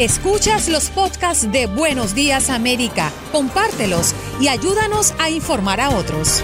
[0.00, 6.42] Escuchas los podcasts de Buenos Días América, compártelos y ayúdanos a informar a otros.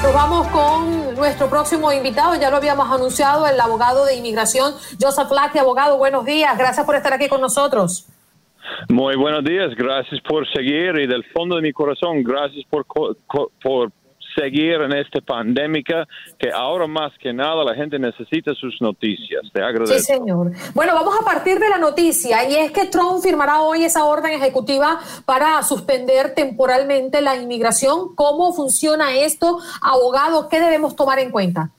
[0.00, 5.32] Nos vamos con nuestro próximo invitado, ya lo habíamos anunciado, el abogado de inmigración, Joseph
[5.32, 5.60] Lackey.
[5.60, 8.06] Abogado, buenos días, gracias por estar aquí con nosotros.
[8.88, 12.86] Muy buenos días, gracias por seguir y del fondo de mi corazón, gracias por,
[13.60, 13.90] por
[14.34, 15.82] seguir en esta pandemia
[16.38, 19.42] que ahora más que nada la gente necesita sus noticias.
[19.52, 19.98] Te agradezco.
[19.98, 20.52] Sí, señor.
[20.74, 24.32] Bueno, vamos a partir de la noticia y es que Trump firmará hoy esa orden
[24.32, 28.14] ejecutiva para suspender temporalmente la inmigración.
[28.14, 30.48] ¿Cómo funciona esto, abogado?
[30.48, 31.70] ¿Qué debemos tomar en cuenta?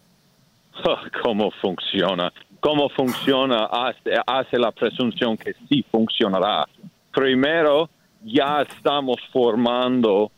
[1.24, 2.32] ¿Cómo funciona?
[2.60, 3.66] ¿Cómo funciona?
[3.66, 6.66] Hace, hace la presunción que sí funcionará.
[7.14, 7.90] Primero,
[8.24, 10.32] ya estamos formando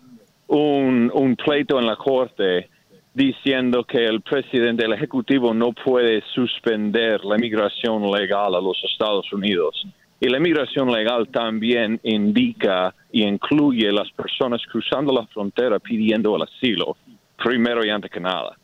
[0.47, 2.69] un, pleito en la corte
[3.13, 9.31] diciendo que el presidente del Ejecutivo no puede suspender la migración legal a los Estados
[9.31, 9.87] Unidos.
[10.19, 16.43] Y la migración legal también indica y incluye las personas cruzando la frontera pidiendo el
[16.43, 16.97] asilo,
[17.41, 18.57] primero y antes que nada.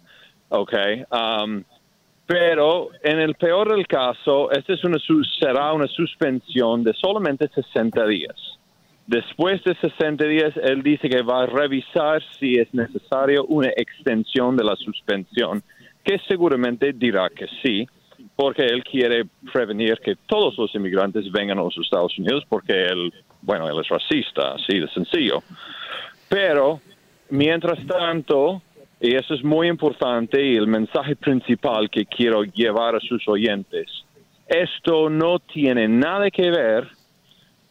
[0.50, 1.04] Okay.
[1.12, 1.64] Um,
[2.26, 4.98] pero en el peor del caso, esta es una,
[5.40, 8.51] será una suspensión de solamente 60 días.
[9.12, 14.56] Después de 60 días, él dice que va a revisar si es necesario una extensión
[14.56, 15.62] de la suspensión,
[16.02, 17.86] que seguramente dirá que sí,
[18.38, 23.14] porque él quiere prevenir que todos los inmigrantes vengan a los Estados Unidos, porque él,
[23.42, 25.44] bueno, él es racista, así de sencillo.
[26.30, 26.80] Pero,
[27.32, 28.62] mientras tanto,
[29.02, 33.92] y eso es muy importante y el mensaje principal que quiero llevar a sus oyentes,
[34.48, 37.01] esto no tiene nada que ver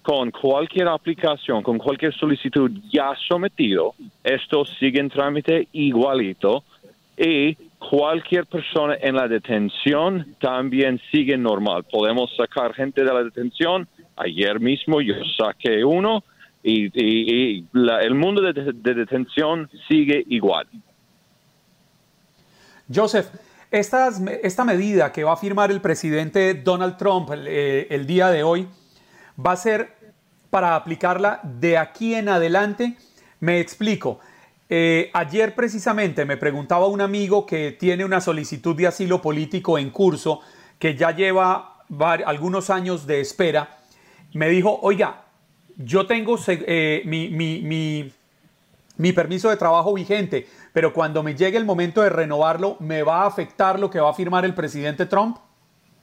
[0.02, 6.64] con cualquier aplicación, con cualquier solicitud ya sometido, esto sigue en trámite igualito
[7.16, 11.84] y cualquier persona en la detención también sigue normal.
[11.84, 13.86] Podemos sacar gente de la detención.
[14.16, 16.24] Ayer mismo yo saqué uno
[16.62, 20.66] y, el mundo de, detención sigue igual.
[22.92, 23.28] Joseph,
[23.70, 28.66] esta medida que va a firmar el presidente Donald Trump eh, el día de hoy,
[29.38, 29.96] va a ser
[30.50, 32.96] para aplicarla de aquí en adelante.
[33.40, 34.20] Me explico.
[34.68, 39.90] Eh, ayer precisamente me preguntaba un amigo que tiene una solicitud de asilo político en
[39.90, 40.40] curso,
[40.78, 41.84] que ya lleva
[42.24, 43.78] algunos años de espera.
[44.32, 45.22] Me dijo, oiga,
[45.76, 48.12] yo tengo eh, mi,
[49.00, 53.22] mi permiso de trabajo vigente, pero cuando me llegue el momento de renovarlo, ¿me va
[53.22, 55.38] a afectar lo que va a firmar el presidente Trump?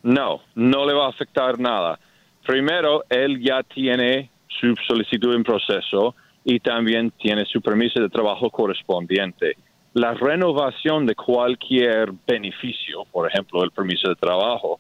[0.04, 2.00] No, no le va a afectar nada.
[2.48, 6.16] Primero, él ya tiene su solicitud en proceso
[6.46, 9.58] y también tiene su permiso de trabajo correspondiente.
[9.94, 14.80] La renovación de cualquier beneficio, por ejemplo, el permiso de trabajo,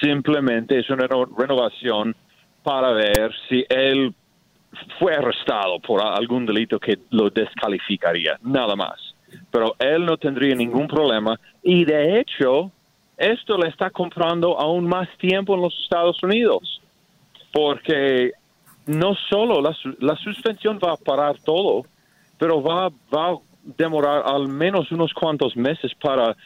[0.00, 2.14] simplemente es una renovación
[2.62, 4.14] para ver si él
[5.00, 9.16] fue arrestado por algún delito que lo descalificaría, nada más.
[9.50, 12.70] Pero él no tendría ningún problema y de hecho
[13.16, 16.79] esto le está comprando aún más tiempo en los Estados Unidos
[17.52, 18.32] porque
[18.86, 21.84] no solo la, suspensión va a parar todo,
[22.38, 26.36] pero va, va a demorar al menos unos cuantos meses para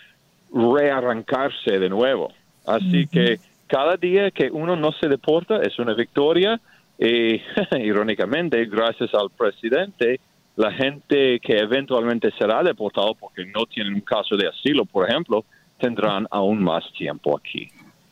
[0.53, 2.33] rearrancarse de nuevo.
[2.67, 6.61] Así que cada día que uno no se deporta es una victoria
[6.99, 7.41] y
[7.79, 10.21] irónicamente, gracias al presidente,
[10.57, 15.45] la gente que eventualmente será deportado porque no tienen un caso de asilo, por ejemplo,
[15.79, 17.69] tendrán aún más tiempo aquí.